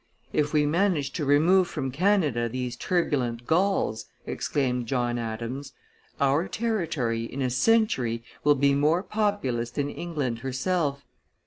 "If 0.33 0.51
we 0.51 0.65
manage 0.65 1.11
to 1.13 1.25
remove 1.25 1.67
from 1.67 1.91
Canada 1.91 2.49
these 2.49 2.75
turbulent 2.75 3.45
Gauls," 3.45 4.05
exclaimed 4.25 4.87
John 4.87 5.19
Adams, 5.19 5.73
"our 6.19 6.47
territory, 6.47 7.25
in 7.25 7.43
a 7.43 7.51
century, 7.51 8.23
will 8.43 8.55
be 8.55 8.73
more 8.73 9.03
populous 9.03 9.69
than 9.69 9.91
England 9.91 10.39
herself. 10.39 11.05